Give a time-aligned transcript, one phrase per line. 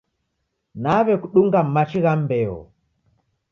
[0.83, 2.57] Naw'ekudunga machi gha mbeo.